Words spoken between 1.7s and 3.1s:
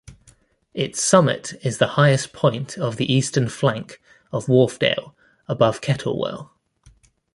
the highest point of